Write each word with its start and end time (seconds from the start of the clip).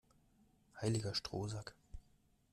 Heiliger 0.81 1.13
Strohsack! 1.13 1.75